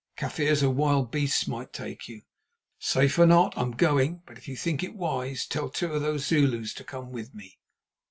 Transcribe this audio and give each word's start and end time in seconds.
Kaffirs 0.15 0.63
or 0.63 0.71
wild 0.71 1.11
beasts 1.11 1.47
might 1.47 1.71
take 1.73 2.07
you." 2.07 2.23
"Safe 2.79 3.19
or 3.19 3.27
not, 3.27 3.55
I 3.55 3.61
am 3.61 3.73
going; 3.73 4.23
but 4.25 4.35
if 4.35 4.47
you 4.47 4.55
think 4.57 4.83
it 4.83 4.95
wise, 4.95 5.45
tell 5.45 5.69
two 5.69 5.93
of 5.93 6.01
those 6.01 6.25
Zulus 6.25 6.73
to 6.73 6.83
come 6.83 7.11
with 7.11 7.35
me." 7.35 7.59